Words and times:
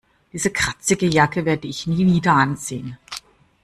Diese 0.33 0.49
kratzige 0.49 1.05
Jacke 1.05 1.45
werde 1.45 1.67
ich 1.67 1.85
nie 1.85 2.07
wieder 2.07 2.33
anziehen. 2.33 2.97